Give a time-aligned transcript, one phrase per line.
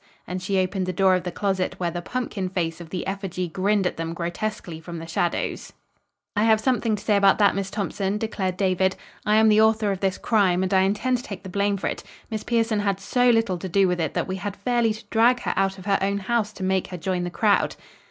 [0.25, 3.47] and she opened the door of the closet where the pumpkin face of the effigy
[3.47, 5.73] grinned at them grotesquely from the shadows.
[6.35, 8.95] "I have something to say about that, Miss Thompson," declared David.
[9.27, 11.85] "I am the author of this 'crime' and I intend to take the blame for
[11.85, 12.03] it.
[12.31, 15.41] Miss Pierson had so little to do with it that we had fairly to drag
[15.41, 17.75] her out of her own house to make her join the crowd."